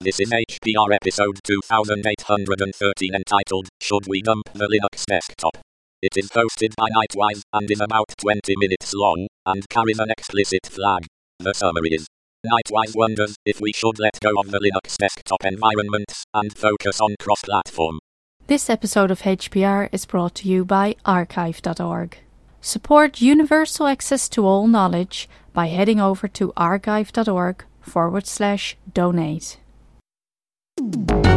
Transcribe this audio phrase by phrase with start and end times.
[0.00, 5.58] This is HPR episode 2813 entitled Should We Dump the Linux Desktop?
[6.00, 10.68] It is hosted by Knightwise and is about 20 minutes long and carries an explicit
[10.70, 11.04] flag.
[11.40, 12.06] The summary is
[12.46, 17.16] Knightwise wonders if we should let go of the Linux desktop environments and focus on
[17.18, 17.98] cross platform.
[18.46, 22.18] This episode of HPR is brought to you by archive.org.
[22.60, 29.58] Support universal access to all knowledge by heading over to archive.org forward slash donate.
[30.78, 31.27] Hey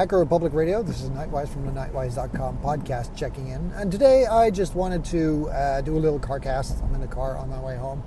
[0.00, 0.82] Hacker Republic Radio.
[0.82, 3.70] This is Knightwise from the Knightwise.com podcast checking in.
[3.72, 6.82] And today I just wanted to uh, do a little car cast.
[6.82, 8.02] I'm in the car on my way home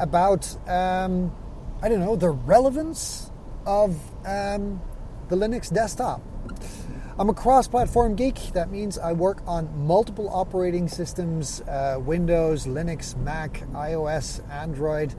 [0.00, 1.32] about, um,
[1.82, 3.30] I don't know, the relevance
[3.64, 3.92] of
[4.26, 4.82] um,
[5.28, 6.20] the Linux desktop.
[7.16, 8.52] I'm a cross platform geek.
[8.54, 15.14] That means I work on multiple operating systems uh, Windows, Linux, Mac, iOS, Android.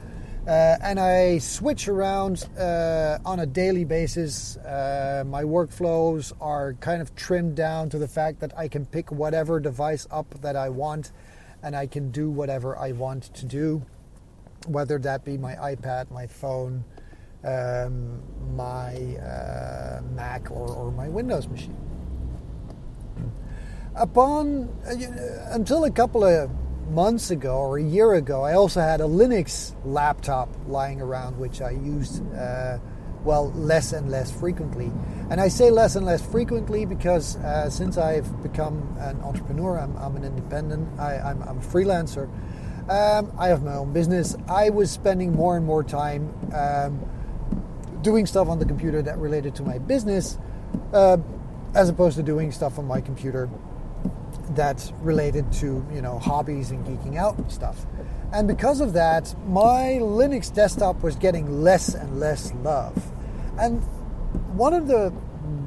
[0.48, 4.58] Uh, and I switch around uh, on a daily basis.
[4.58, 9.12] Uh, my workflows are kind of trimmed down to the fact that I can pick
[9.12, 11.12] whatever device up that I want
[11.62, 13.86] and I can do whatever I want to do,
[14.66, 16.84] whether that be my iPad, my phone,
[17.44, 18.20] um,
[18.56, 21.78] my uh, Mac, or, or my Windows machine.
[23.94, 26.50] Upon uh, until a couple of
[26.92, 31.62] months ago or a year ago, I also had a Linux laptop lying around, which
[31.62, 32.78] I used, uh,
[33.24, 34.92] well, less and less frequently.
[35.30, 39.96] And I say less and less frequently because uh, since I've become an entrepreneur, I'm,
[39.98, 42.30] I'm an independent, I, am a freelancer,
[42.90, 44.36] um, I have my own business.
[44.48, 47.00] I was spending more and more time um,
[48.02, 50.38] doing stuff on the computer that related to my business.
[50.94, 51.18] Uh,
[51.74, 53.50] as opposed to doing stuff on my computer
[54.56, 57.86] that's related to you know hobbies and geeking out and stuff.
[58.34, 63.12] And because of that, my Linux desktop was getting less and less love.
[63.60, 63.82] And
[64.56, 65.14] one of the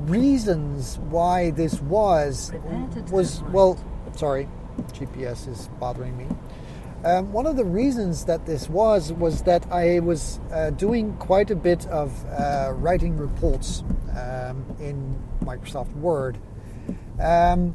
[0.07, 2.53] reasons why this was
[3.11, 3.79] was well,
[4.17, 4.49] sorry,
[4.93, 6.27] GPS is bothering me.
[7.05, 11.51] Um, one of the reasons that this was was that I was uh, doing quite
[11.51, 13.85] a bit of uh, writing reports
[14.17, 16.39] um, in Microsoft Word.
[17.21, 17.75] Um,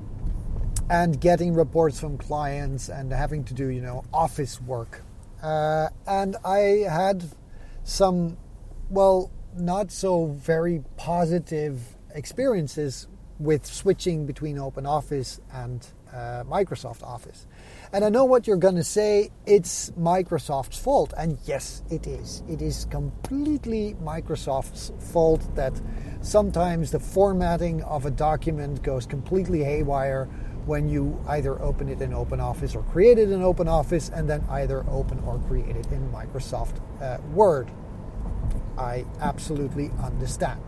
[0.90, 5.04] and getting reports from clients and having to do, you know, office work.
[5.42, 7.24] Uh, and I had
[7.84, 8.38] some,
[8.90, 11.80] well, not so very positive
[12.14, 13.08] experiences
[13.40, 17.46] with switching between Open Office and uh, Microsoft Office.
[17.94, 21.14] And I know what you're going to say, it's Microsoft's fault.
[21.18, 22.44] And yes, it is.
[22.50, 25.80] It is completely Microsoft's fault that
[26.22, 30.28] sometimes the formatting of a document goes completely haywire
[30.70, 34.86] when you either open it in OpenOffice or create it in OpenOffice and then either
[34.88, 37.72] open or create it in Microsoft uh, Word.
[38.78, 40.62] I absolutely understand.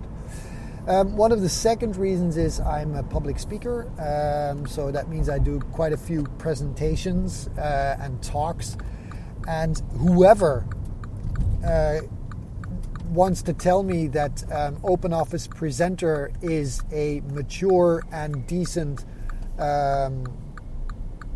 [0.88, 5.29] Um, one of the second reasons is I'm a public speaker, um, so that means
[5.29, 8.78] I do quite a few presentations uh, and talks.
[9.47, 10.66] And whoever
[11.63, 12.00] uh,
[13.09, 19.06] wants to tell me that um, OpenOffice Presenter is a mature and decent
[19.61, 20.23] um,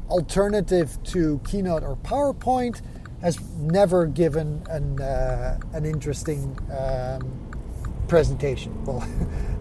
[0.10, 2.82] alternative to Keynote or PowerPoint
[3.22, 7.22] has never given an, uh, an interesting um,
[8.08, 8.74] presentation.
[8.86, 9.08] Well,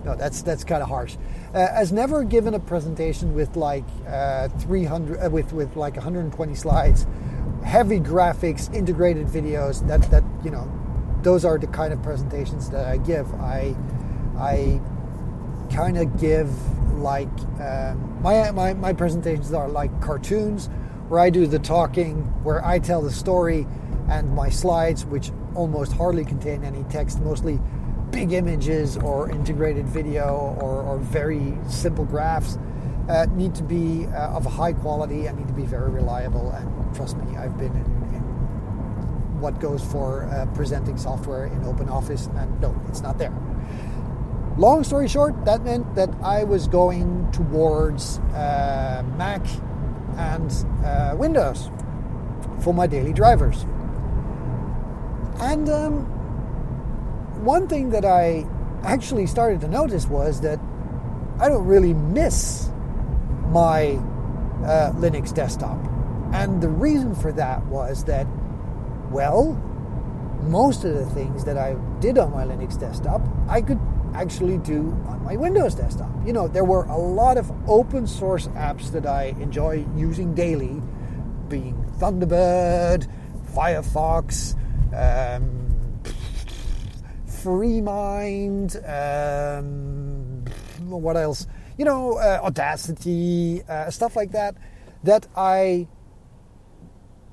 [0.04, 1.16] no, that's that's kind of harsh.
[1.54, 6.55] Uh, has never given a presentation with like uh, 300 uh, with with like 120
[6.55, 7.06] slides,
[7.64, 9.87] heavy graphics, integrated videos.
[9.88, 10.70] That that you know,
[11.22, 13.32] those are the kind of presentations that I give.
[13.34, 13.75] I
[14.37, 14.78] I
[15.75, 16.50] kind of give
[17.02, 17.29] like
[17.61, 20.69] um, my, my my presentations are like cartoons
[21.08, 23.67] where I do the talking, where I tell the story,
[24.08, 27.61] and my slides, which almost hardly contain any text, mostly
[28.11, 32.58] big images or integrated video or, or very simple graphs,
[33.08, 36.50] uh, need to be uh, of high quality and need to be very reliable.
[36.52, 42.35] And trust me, I've been in, in what goes for uh, presenting software in OpenOffice,
[42.40, 43.35] and no, it's not there.
[44.56, 49.46] Long story short, that meant that I was going towards uh, Mac
[50.16, 50.52] and
[50.84, 51.70] uh, Windows
[52.62, 53.66] for my daily drivers.
[55.40, 56.04] And um,
[57.44, 58.46] one thing that I
[58.84, 60.60] actually started to notice was that
[61.40, 62.70] I don't really miss
[63.48, 63.98] my
[64.64, 65.78] uh, Linux desktop.
[66.32, 68.26] And the reason for that was that,
[69.10, 69.52] well,
[70.42, 73.80] most of the things that I did on my Linux desktop, I could
[74.14, 76.11] actually do on my Windows desktop.
[76.25, 80.81] You know, there were a lot of open source apps that I enjoy using daily,
[81.49, 83.08] being Thunderbird,
[83.55, 84.55] Firefox,
[84.94, 86.00] um,
[87.26, 90.44] FreeMind, um,
[90.88, 91.46] what else?
[91.76, 94.56] You know, uh, Audacity, uh, stuff like that,
[95.02, 95.88] that I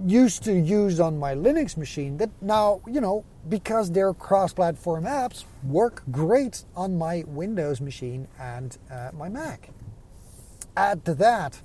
[0.06, 5.06] used to use on my Linux machine that now, you know, because they're cross platform
[5.06, 9.70] apps, work great on my Windows machine and uh, my Mac.
[10.78, 11.60] Add to that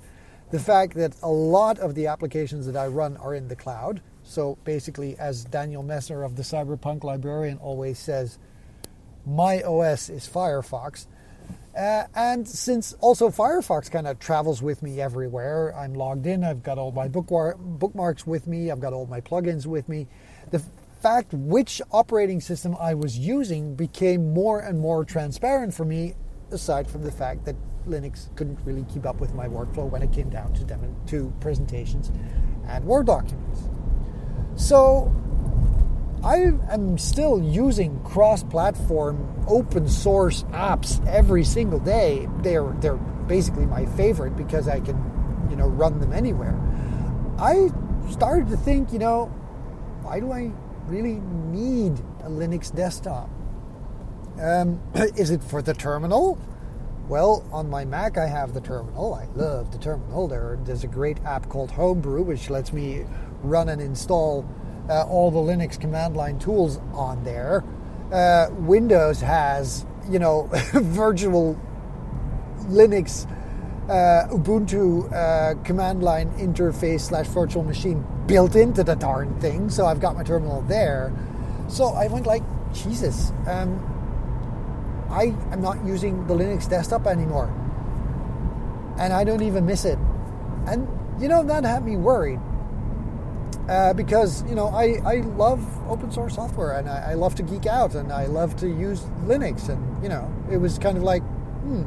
[0.51, 4.01] the fact that a lot of the applications that I run are in the cloud.
[4.23, 8.39] So basically, as Daniel Messer of the Cyberpunk Librarian always says,
[9.25, 11.05] my OS is Firefox.
[11.77, 16.63] Uh, and since also Firefox kind of travels with me everywhere, I'm logged in, I've
[16.63, 20.07] got all my bookmarks with me, I've got all my plugins with me.
[20.49, 20.63] The
[21.01, 26.15] fact which operating system I was using became more and more transparent for me,
[26.51, 27.55] aside from the fact that
[27.87, 31.33] Linux couldn't really keep up with my workflow when it came down to, demo, to
[31.39, 32.11] presentations
[32.67, 33.69] and Word documents.
[34.55, 35.13] So
[36.23, 42.27] I am still using cross-platform open source apps every single day.
[42.41, 42.97] They're they're
[43.27, 46.59] basically my favorite because I can, you know, run them anywhere.
[47.37, 47.69] I
[48.09, 49.25] started to think, you know,
[50.01, 50.51] why do I
[50.87, 53.29] really need a Linux desktop?
[54.41, 56.39] Um, is it for the terminal?
[57.07, 59.13] Well, on my Mac, I have the terminal.
[59.13, 60.27] I love the terminal.
[60.27, 63.05] There, there's a great app called Homebrew, which lets me
[63.43, 64.45] run and install
[64.89, 67.63] uh, all the Linux command line tools on there.
[68.11, 71.59] Uh, Windows has, you know, virtual
[72.65, 73.29] Linux
[73.89, 79.69] uh, Ubuntu uh, command line interface slash virtual machine built into the darn thing.
[79.69, 81.13] So I've got my terminal there.
[81.67, 82.43] So I went like,
[82.73, 83.79] Jesus, um,
[85.09, 87.53] I am not using the Linux desktop anymore.
[88.99, 89.97] And I don't even miss it.
[90.67, 90.87] And,
[91.19, 92.39] you know, that had me worried
[93.69, 97.43] uh, because you know I, I love open source software and I, I, love to
[97.43, 101.03] geek out and I love to use Linux and you know it was kind of
[101.03, 101.83] like hmm.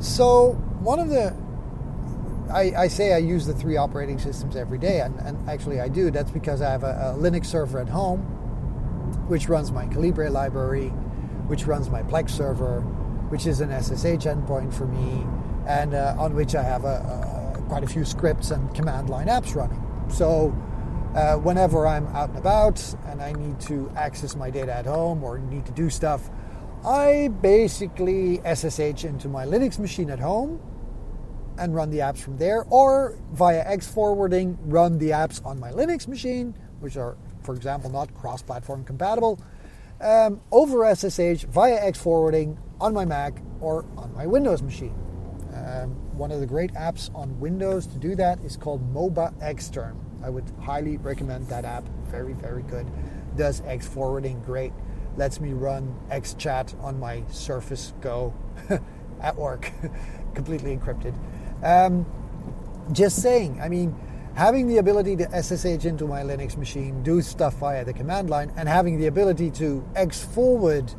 [0.00, 1.30] So one of the
[2.50, 5.88] I, I say I use the three operating systems every day and, and actually I
[5.88, 6.10] do.
[6.10, 8.20] That's because I have a, a, Linux server at home,
[9.28, 10.88] which runs my Calibre library,
[11.48, 12.80] which runs my Plex server,
[13.30, 15.26] which is an SSH endpoint for me,
[15.66, 19.28] and uh, on which I have a, a, quite a few scripts and command line
[19.28, 19.82] apps running.
[20.10, 20.54] So
[21.14, 25.24] uh, whenever I'm out and about and I need to access my data at home
[25.24, 26.30] or need to do stuff,
[26.84, 30.60] I basically SSH into my Linux machine at home
[31.58, 35.70] and run the apps from there, or via X forwarding, run the apps on my
[35.70, 39.38] Linux machine, which are, for example, not cross platform compatible,
[40.00, 44.94] um, over SSH via X forwarding on my Mac or on my Windows machine.
[45.54, 49.96] Um, one of the great apps on Windows to do that is called MobaXterm.
[50.22, 51.88] I would highly recommend that app.
[52.06, 52.86] Very, very good.
[53.36, 54.72] Does X forwarding great.
[55.16, 58.34] Lets me run XChat on my Surface Go
[59.20, 59.70] at work,
[60.34, 61.16] completely encrypted.
[61.62, 62.06] Um,
[62.92, 63.94] just saying, I mean,
[64.34, 68.52] having the ability to SSH into my Linux machine, do stuff via the command line,
[68.56, 70.92] and having the ability to X forward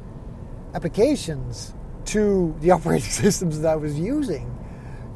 [0.73, 1.73] applications
[2.05, 4.51] to the operating systems that I was using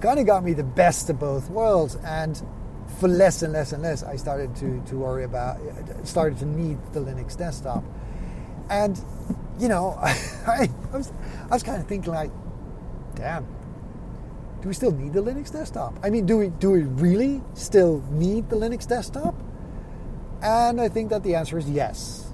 [0.01, 1.97] kind of got me the best of both worlds.
[2.05, 2.41] And
[2.99, 5.59] for less and less and less, I started to, to worry about,
[6.03, 7.83] started to need the Linux desktop.
[8.69, 9.01] And,
[9.59, 10.11] you know, I,
[10.47, 11.11] I was,
[11.49, 12.31] I was kind of thinking like,
[13.15, 13.45] damn,
[14.61, 15.97] do we still need the Linux desktop?
[16.03, 19.35] I mean, do we, do we really still need the Linux desktop?
[20.41, 22.33] And I think that the answer is yes,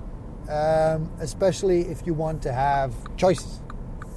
[0.49, 3.61] um, especially if you want to have choices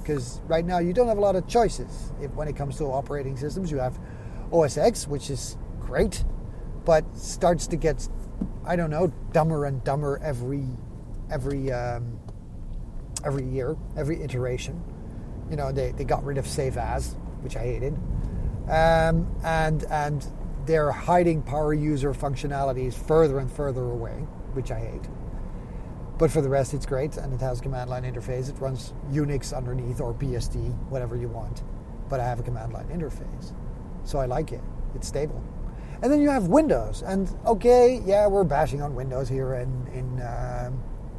[0.08, 2.12] because right now you don't have a lot of choices.
[2.20, 3.98] If, when it comes to operating systems, you have
[4.50, 6.24] OS X, which is great,
[6.86, 8.08] but starts to get,
[8.64, 10.64] I don't know, dumber and dumber every
[11.30, 12.18] every um,
[13.22, 14.82] every year, every iteration.
[15.50, 17.94] You know, they, they got rid of save as, which I hated,
[18.68, 20.26] um, and and
[20.66, 25.08] they're hiding power user functionalities further and further away, which I hate.
[26.18, 28.50] But for the rest, it's great and it has a command line interface.
[28.50, 31.62] It runs Unix underneath or BSD, whatever you want.
[32.08, 33.54] But I have a command line interface.
[34.04, 34.60] So I like it.
[34.94, 35.42] It's stable.
[36.02, 37.02] And then you have Windows.
[37.02, 40.70] And okay, yeah, we're bashing on Windows here in, in, uh,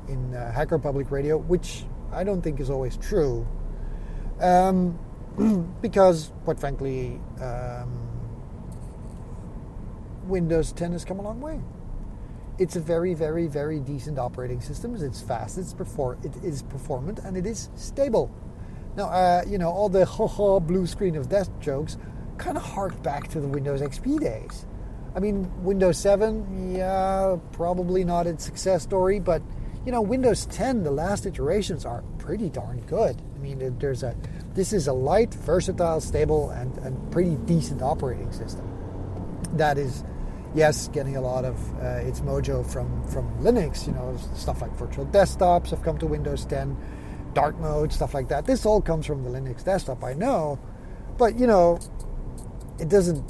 [0.10, 3.48] in uh, Hacker Public Radio, which I don't think is always true.
[4.42, 5.00] Um,
[5.82, 8.08] because, quite frankly, um,
[10.24, 11.62] Windows 10 has come a long way
[12.60, 14.94] it's a very, very, very decent operating system.
[14.96, 18.30] It's fast, it's perfor- it is performant, and it is stable.
[18.98, 21.98] Now, uh, you know, all the ho ho blue screen of death jokes
[22.38, 24.66] kind of hark back to the Windows XP days.
[25.16, 29.42] I mean, Windows 7, yeah, probably not its success story, but
[29.86, 33.22] you know, Windows 10, the last iterations are pretty darn good.
[33.36, 34.16] I mean, there's a
[34.54, 38.68] this is a light, versatile, stable, and, and pretty decent operating system.
[39.54, 40.04] That is
[40.56, 44.72] yes, getting a lot of uh, its mojo from, from Linux, you know, stuff like
[44.72, 46.76] virtual desktops have come to Windows 10,
[47.34, 48.46] dark mode, stuff like that.
[48.46, 50.60] This all comes from the Linux desktop, I know,
[51.18, 51.80] but you know,
[52.80, 53.24] it doesn't,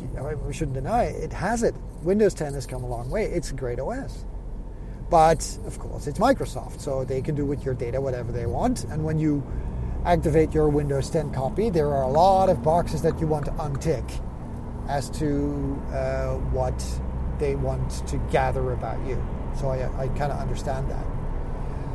[0.00, 1.74] you know, we shouldn't deny it, it has it.
[2.02, 3.26] Windows 10 has come a long way.
[3.26, 4.24] It's a great OS.
[5.12, 8.84] But of course, it's Microsoft, so they can do with your data whatever they want.
[8.84, 9.44] And when you
[10.06, 13.50] activate your Windows 10 copy, there are a lot of boxes that you want to
[13.52, 14.10] untick
[14.88, 16.82] as to uh, what
[17.38, 19.22] they want to gather about you.
[19.60, 21.04] So I, I kind of understand that.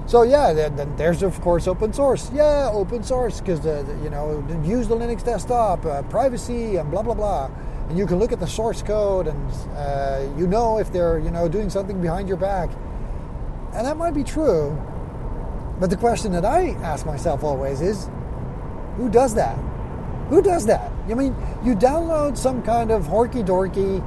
[0.05, 2.29] So yeah, then, then, there's of course open source.
[2.31, 7.15] Yeah, open source because you know use the Linux desktop, uh, privacy, and blah blah
[7.15, 7.49] blah.
[7.89, 11.31] And you can look at the source code, and uh, you know if they're you
[11.31, 12.69] know doing something behind your back.
[13.77, 14.75] And that might be true,
[15.79, 18.09] but the question that I ask myself always is,
[18.95, 19.55] who does that?
[20.29, 20.91] Who does that?
[21.07, 24.03] I mean, you download some kind of horky dorky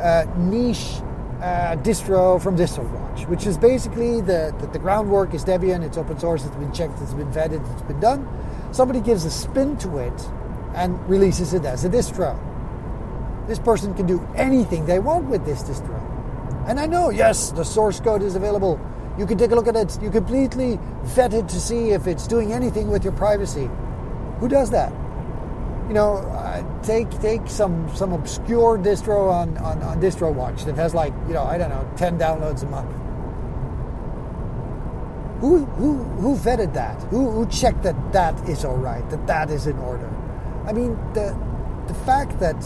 [0.00, 1.02] uh, niche
[1.42, 6.18] uh, distro from DistroWatch, which is basically the, the, the groundwork is Debian, it's open
[6.18, 8.26] source, it's been checked, it's been vetted, it's been done.
[8.72, 10.28] Somebody gives a spin to it
[10.74, 12.38] and releases it as a distro.
[13.46, 16.00] This person can do anything they want with this distro.
[16.66, 18.80] And I know, yes, the source code is available.
[19.18, 19.98] You can take a look at it.
[20.02, 23.68] You completely vet it to see if it's doing anything with your privacy.
[24.38, 24.92] Who does that?
[25.90, 30.94] you know, uh, take take some some obscure distro on, on, on DistroWatch that has
[30.94, 32.92] like, you know, I don't know, 10 downloads a month.
[35.40, 37.02] Who, who, who vetted that?
[37.10, 40.08] Who, who checked that that is all right, that that is in order?
[40.64, 41.36] I mean, the,
[41.88, 42.62] the fact that,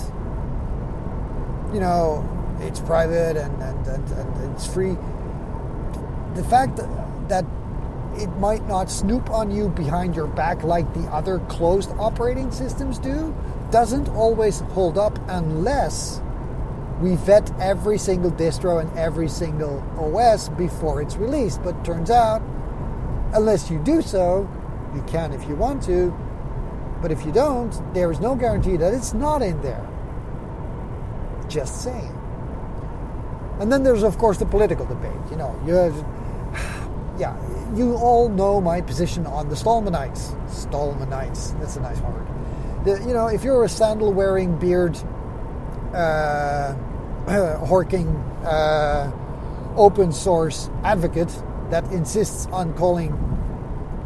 [1.73, 2.29] you know,
[2.61, 4.99] it's private and, and, and, and it's free,
[6.35, 7.45] the fact that,
[8.17, 12.97] it might not snoop on you behind your back like the other closed operating systems
[13.01, 13.35] do
[13.73, 16.21] doesn't always hold up unless
[17.01, 21.61] we vet every single distro and every single OS before it's released.
[21.65, 22.41] But turns out,
[23.35, 24.49] unless you do so,
[24.95, 26.15] you can if you want to,
[27.03, 29.87] but if you don't, there is no guarantee that it's not in there.
[31.49, 32.19] Just saying.
[33.61, 35.13] And then there's, of course, the political debate.
[35.31, 35.95] You know, you have,
[37.19, 37.37] yeah,
[37.75, 40.35] you all know my position on the Stallmanites.
[40.49, 42.27] Stallmanites, that's a nice word.
[42.85, 44.97] The, you know, if you're a sandal wearing, beard
[45.95, 46.75] uh,
[47.27, 49.11] horking, uh,
[49.77, 51.33] open source advocate
[51.71, 53.11] that insists on calling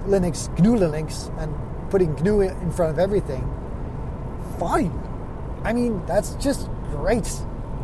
[0.07, 1.55] Linux GNU Linux and
[1.91, 3.43] putting GNU in front of everything,
[4.59, 4.93] fine.
[5.65, 7.29] I mean, that's just great.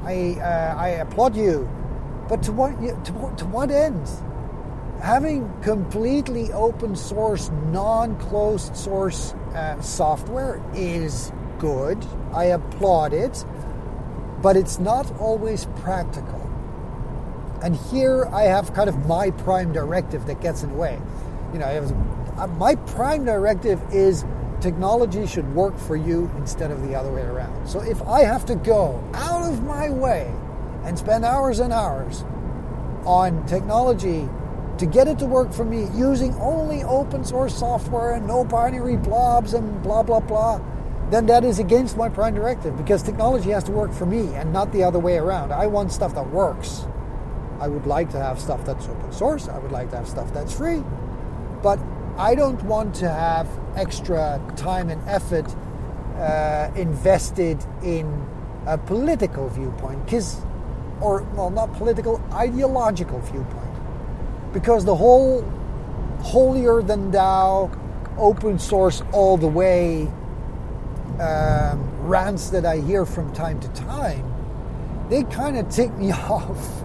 [0.04, 1.68] I, uh, I applaud you.
[2.28, 4.08] But to what, to, to what end?
[5.04, 12.04] Having completely open source, non closed source uh, software is good.
[12.32, 13.44] I applaud it,
[14.40, 16.40] but it's not always practical.
[17.62, 20.98] And here I have kind of my prime directive that gets in the way.
[21.52, 21.92] You know, was,
[22.38, 24.24] uh, my prime directive is
[24.62, 27.68] technology should work for you instead of the other way around.
[27.68, 30.32] So if I have to go out of my way
[30.84, 32.24] and spend hours and hours
[33.04, 34.28] on technology
[34.78, 38.96] to get it to work for me using only open source software and no binary
[38.96, 40.60] blobs and blah, blah, blah,
[41.10, 44.52] then that is against my prime directive because technology has to work for me and
[44.52, 45.52] not the other way around.
[45.52, 46.86] I want stuff that works.
[47.60, 50.32] I would like to have stuff that's open source, I would like to have stuff
[50.34, 50.82] that's free,
[51.62, 51.78] but
[52.18, 55.54] I don't want to have extra time and effort
[56.16, 58.26] uh, invested in
[58.66, 60.40] a political viewpoint, because,
[61.00, 63.63] or, well, not political, ideological viewpoint
[64.54, 65.42] because the whole
[66.22, 67.70] holier than thou,
[68.16, 70.08] open source all the way
[71.20, 74.24] um, rants that I hear from time to time,
[75.10, 76.84] they kind of tick me off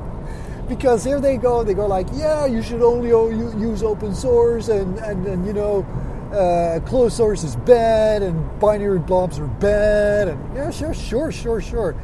[0.68, 1.64] because here they go.
[1.64, 5.82] They go like, yeah, you should only use open source, and and, and you know,
[6.34, 11.62] uh, closed source is bad, and binary blobs are bad, and yeah, sure, sure, sure,
[11.62, 11.96] sure.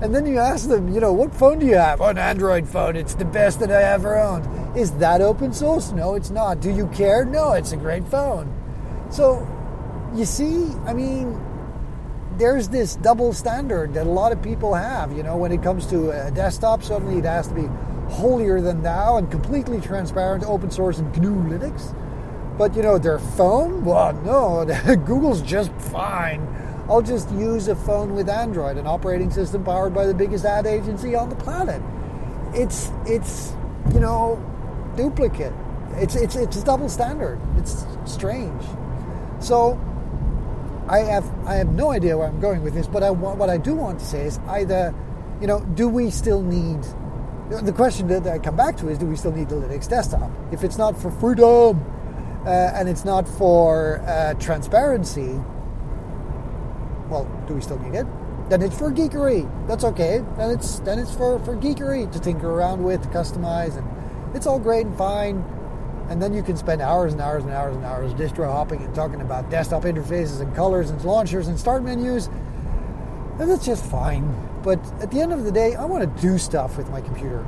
[0.00, 2.00] And then you ask them, you know, what phone do you have?
[2.00, 2.96] Oh, an Android phone.
[2.96, 4.44] It's the best that I ever owned.
[4.76, 5.92] Is that open source?
[5.92, 6.60] No, it's not.
[6.60, 7.24] Do you care?
[7.24, 8.52] No, it's a great phone.
[9.10, 9.46] So,
[10.14, 11.40] you see, I mean,
[12.38, 15.12] there's this double standard that a lot of people have.
[15.12, 17.68] You know, when it comes to a desktop, suddenly it has to be
[18.12, 21.94] holier than thou and completely transparent, open source, and GNU Linux.
[22.58, 23.84] But you know, their phone?
[23.84, 24.64] Well, no,
[25.06, 26.46] Google's just fine.
[26.88, 30.66] I'll just use a phone with Android, an operating system powered by the biggest ad
[30.66, 31.80] agency on the planet.
[32.54, 33.54] It's it's
[33.92, 34.36] you know
[34.96, 35.52] duplicate.
[35.96, 37.38] It's it's it's a double standard.
[37.56, 38.62] It's strange.
[39.40, 39.78] So
[40.88, 43.50] I have I have no idea where I'm going with this, but I want, what
[43.50, 44.94] I do want to say is either,
[45.40, 46.84] you know, do we still need
[47.50, 50.30] the question that I come back to is do we still need the Linux desktop?
[50.50, 51.82] If it's not for freedom
[52.46, 55.40] uh, and it's not for uh, transparency,
[57.08, 58.06] well, do we still need it?
[58.50, 59.48] Then it's for geekery.
[59.66, 60.22] That's okay.
[60.36, 63.86] Then it's then it's for, for geekery to tinker around with, to customize, and
[64.34, 65.44] it's all great and fine.
[66.08, 68.94] And then you can spend hours and hours and hours and hours distro hopping and
[68.94, 72.26] talking about desktop interfaces and colors and launchers and start menus.
[72.26, 74.34] And that's just fine.
[74.62, 77.44] But at the end of the day, I want to do stuff with my computer.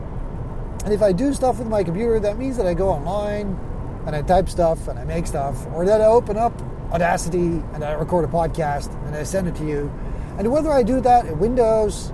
[0.85, 3.59] And if I do stuff with my computer, that means that I go online
[4.07, 6.53] and I type stuff and I make stuff, or that I open up
[6.93, 9.93] Audacity and I record a podcast and I send it to you.
[10.39, 12.13] And whether I do that in Windows,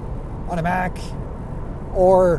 [0.49, 0.97] on a Mac,
[1.95, 2.39] or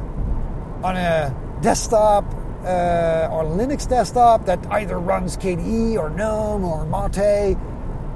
[0.83, 2.25] on a desktop
[2.65, 7.57] uh, or Linux desktop that either runs KDE or GNOME or Mate.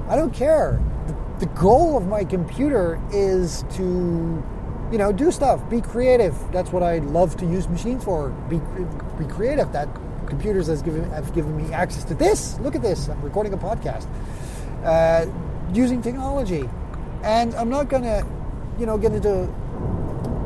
[0.08, 0.80] I don't care.
[1.38, 4.42] The, goal of my computer is to,
[4.92, 6.36] you know, do stuff, be creative.
[6.52, 8.30] That's what I love to use machines for.
[8.50, 8.60] Be,
[9.18, 9.72] be creative.
[9.72, 9.88] That
[10.26, 12.58] computers has given have given me access to this.
[12.58, 13.08] Look at this.
[13.08, 14.06] I'm recording a podcast
[14.84, 15.26] uh,
[15.72, 16.68] using technology,
[17.22, 18.26] and I'm not gonna,
[18.78, 19.48] you know, get into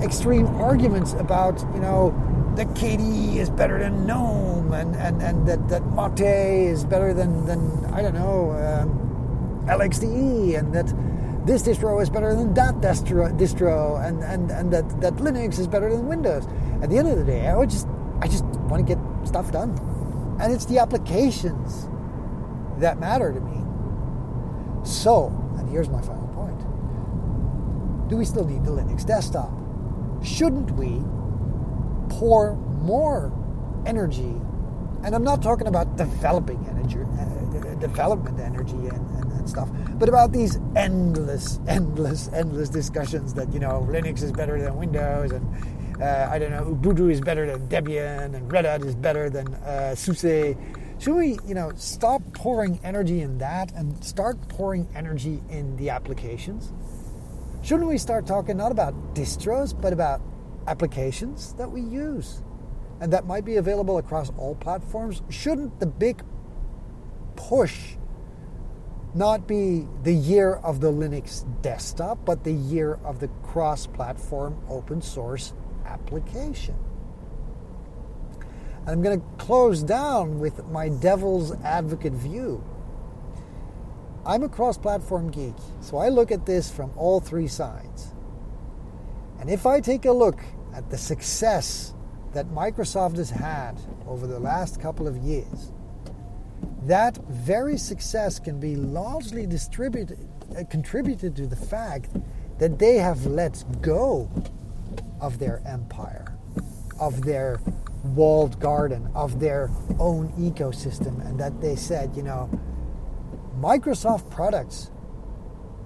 [0.02, 5.69] extreme arguments about, you know that KDE is better than GNOME and, and, and that,
[5.69, 10.86] that Mate is better than, than I don't know, um, LXDE and that
[11.47, 15.67] this distro is better than that distro, distro and, and, and that, that Linux is
[15.67, 16.47] better than Windows.
[16.82, 17.86] At the end of the day, I would just
[18.23, 19.71] I just want to get stuff done.
[20.41, 21.88] And it's the applications
[22.78, 23.58] that matter to me.
[24.84, 25.26] So,
[25.58, 26.58] and here's my final point.
[28.08, 29.50] Do we still need the Linux desktop?
[30.23, 31.02] Shouldn't we
[32.23, 33.32] pour more
[33.85, 34.41] energy,
[35.02, 40.08] and I'm not talking about developing energy, uh, development energy and, and, and, stuff, but
[40.08, 46.00] about these endless, endless, endless discussions that you know Linux is better than Windows, and
[46.00, 49.52] uh, I don't know Ubuntu is better than Debian, and Red Hat is better than
[49.54, 50.54] uh, SUSE.
[51.00, 55.91] Should we, you know, stop pouring energy in that and start pouring energy in the
[55.91, 56.73] applications?
[57.63, 60.21] Shouldn't we start talking not about distros, but about
[60.67, 62.43] applications that we use
[63.03, 66.23] and that might be available across all platforms, shouldn't the big
[67.35, 67.97] push
[69.13, 74.57] not be the year of the Linux desktop, but the year of the cross platform
[74.69, 75.53] open source
[75.85, 76.77] application?
[78.83, 82.63] And I'm going to close down with my devil's advocate view.
[84.25, 88.12] I'm a cross platform geek, so I look at this from all three sides.
[89.43, 90.39] And if I take a look
[90.73, 91.95] at the success
[92.33, 93.76] that Microsoft has had
[94.07, 95.73] over the last couple of years,
[96.85, 102.11] that very success can be largely distributed, uh, contributed to the fact
[102.61, 104.31] that they have let go
[105.21, 106.39] of their empire,
[107.00, 107.61] of their
[108.15, 112.49] walled garden, of their own ecosystem, and that they said, you know,
[113.59, 114.93] Microsoft products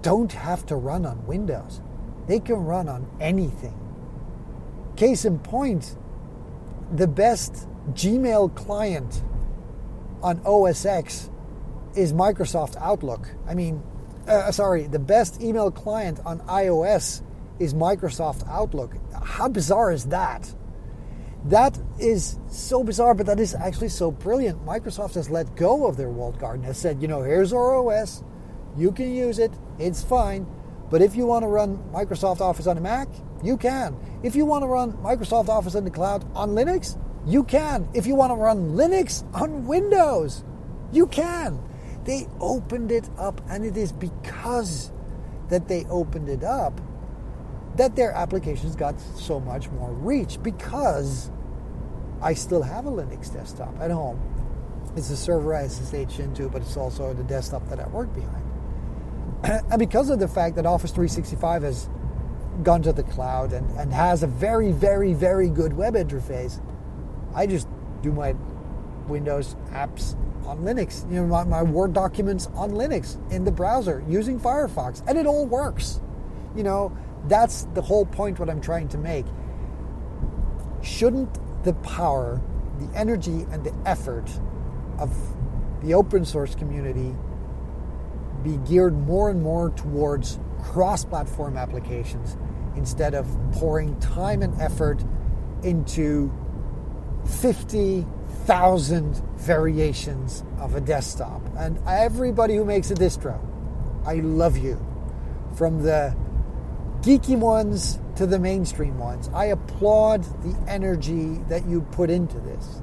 [0.03, 1.81] don't have to run on Windows.
[2.27, 3.77] They can run on anything.
[4.95, 5.95] Case in point,
[6.93, 9.23] the best Gmail client
[10.21, 11.29] on OS X
[11.95, 13.29] is Microsoft Outlook.
[13.47, 13.81] I mean,
[14.27, 17.21] uh, sorry, the best email client on iOS
[17.59, 18.95] is Microsoft Outlook.
[19.23, 20.53] How bizarre is that?
[21.45, 24.65] That is so bizarre, but that is actually so brilliant.
[24.65, 28.23] Microsoft has let go of their walled garden, has said, you know, here's our OS,
[28.75, 30.45] you can use it, it's fine.
[30.89, 33.07] But if you want to run Microsoft Office on a Mac,
[33.43, 33.95] you can.
[34.23, 37.87] If you want to run Microsoft Office in the cloud on Linux, you can.
[37.93, 40.43] If you want to run Linux on Windows,
[40.91, 41.59] you can.
[42.05, 44.91] They opened it up, and it is because
[45.49, 46.79] that they opened it up
[47.77, 51.29] that their applications got so much more reach because
[52.21, 54.19] I still have a Linux desktop at home.
[54.95, 58.46] It's a server I SSH into, but it's also the desktop that I work behind.
[59.43, 61.89] and because of the fact that Office 365 has
[62.63, 66.61] gone to the cloud and, and has a very, very, very good web interface,
[67.35, 67.67] I just
[68.01, 68.35] do my
[69.07, 71.09] Windows apps on Linux.
[71.11, 75.25] You know, my, my Word documents on Linux in the browser using Firefox, and it
[75.25, 76.01] all works.
[76.55, 76.97] You know,
[77.27, 79.25] that's the whole point what I'm trying to make.
[80.81, 82.41] Shouldn't the power,
[82.79, 84.29] the energy, and the effort
[84.97, 85.15] of
[85.83, 87.15] the open source community
[88.47, 92.37] be geared more and more towards cross platform applications
[92.77, 95.03] instead of pouring time and effort
[95.63, 96.31] into
[97.41, 101.41] 50,000 variations of a desktop.
[101.57, 103.37] And everybody who makes a distro,
[104.05, 104.79] I love you.
[105.55, 106.15] From the
[107.01, 112.81] geeky ones to the mainstream ones, I applaud the energy that you put into this.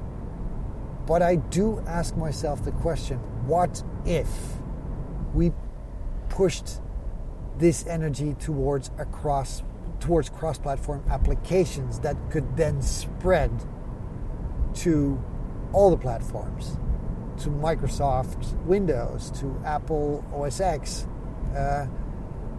[1.06, 4.28] But I do ask myself the question what if
[5.34, 5.52] we
[6.28, 6.80] pushed
[7.58, 9.62] this energy towards a cross
[10.00, 13.50] towards cross-platform applications that could then spread
[14.74, 15.22] to
[15.72, 16.76] all the platforms,
[17.38, 21.06] to Microsoft Windows, to Apple OS X.
[21.56, 21.86] Uh,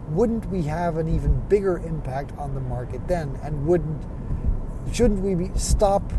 [0.08, 3.38] wouldn't we have an even bigger impact on the market then?
[3.42, 4.04] And wouldn't
[4.92, 6.12] shouldn't we be, stop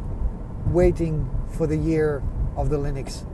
[0.67, 2.21] waiting for the year
[2.55, 3.25] of the Linux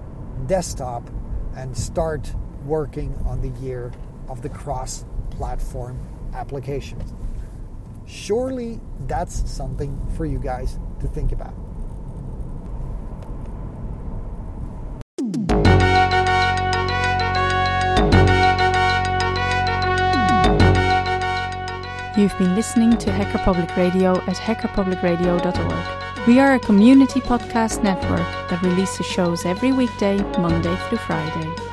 [0.47, 1.09] desktop
[1.55, 2.33] and start
[2.65, 3.91] working on the year
[4.27, 5.99] of the cross-platform
[6.33, 7.13] applications?
[8.05, 11.53] Surely that's something for you guys to think about.
[22.15, 26.27] You've been listening to Hacker Public Radio at hackerpublicradio.org.
[26.27, 31.72] We are a community podcast network that releases shows every weekday, Monday through Friday.